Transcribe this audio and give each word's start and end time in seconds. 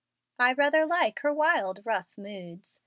"I 0.39 0.53
rather 0.53 0.83
like 0.87 1.19
her 1.19 1.31
wild, 1.31 1.81
rough 1.85 2.17
moods. 2.17 2.79